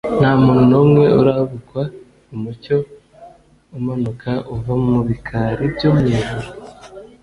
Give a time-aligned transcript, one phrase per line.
[0.19, 1.81] nta muntu n'umwe urabukwa
[2.35, 2.77] umucyo
[3.77, 6.47] umanuka uva mu bikari byo mu ijuru;